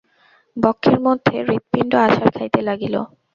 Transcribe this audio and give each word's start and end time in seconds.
বক্ষের 0.57 0.97
মধ্যে 0.99 1.35
হৃৎপিণ্ড 1.47 1.91
আছাড় 2.05 2.31
খাইতে 2.35 2.59
লাগিল। 2.67 2.95